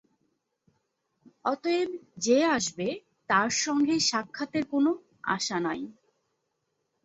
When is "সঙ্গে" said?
3.63-3.95